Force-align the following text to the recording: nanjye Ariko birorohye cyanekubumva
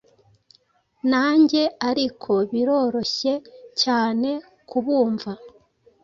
nanjye 1.11 1.61
Ariko 1.89 2.31
birorohye 2.51 3.33
cyanekubumva 3.79 5.31